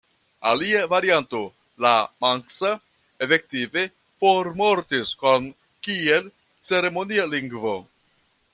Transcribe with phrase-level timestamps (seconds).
[0.51, 1.41] Alia varianto,
[1.85, 1.91] la
[2.25, 2.71] manksa,
[3.27, 3.83] efektive
[4.23, 5.45] formortis krom
[5.89, 6.29] kiel
[6.71, 7.77] ceremonia lingvo.